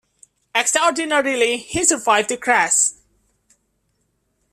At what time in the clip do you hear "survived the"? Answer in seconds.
1.85-2.37